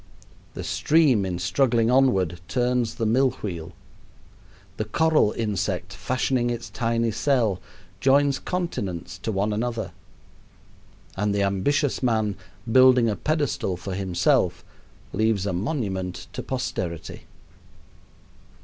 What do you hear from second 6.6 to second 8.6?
tiny cell, joins